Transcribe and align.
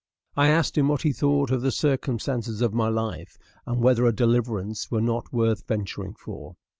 I 0.35 0.47
asked 0.47 0.79
him 0.79 0.87
what 0.87 1.03
he 1.03 1.13
thought 1.13 1.51
of 1.51 1.61
the 1.61 1.71
circumstances 1.71 2.63
of 2.63 2.73
my 2.73 2.87
life, 2.87 3.37
and 3.67 3.83
whether 3.83 4.07
a 4.07 4.11
deliverance 4.11 4.89
were 4.89 4.99
not 4.99 5.31
worth 5.31 5.67
venturing 5.67 6.15
for. 6.15 6.55